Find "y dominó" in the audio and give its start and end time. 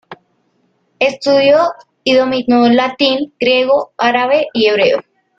2.03-2.65